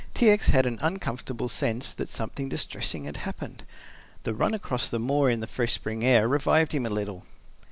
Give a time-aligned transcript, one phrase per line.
[0.15, 0.31] T.
[0.31, 0.47] X.
[0.47, 3.65] had an uncomfortable sense that something distressing had happened.
[4.23, 7.23] The run across the moor in the fresh spring air revived him a little.